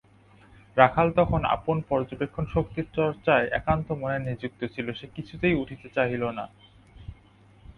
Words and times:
রাখাল 0.77 1.07
তখন 1.11 1.41
আপন 1.47 1.77
পর্যবেক্ষণশক্তির 1.89 2.87
চর্চায় 2.93 3.45
একান্তমনে 3.51 4.19
নিযুক্ত 4.19 4.61
ছিল, 4.65 4.87
সে 4.93 5.05
কিছুতেই 5.15 5.55
উঠিতে 5.55 5.87
চাহিল 5.89 6.23
না। 6.29 6.45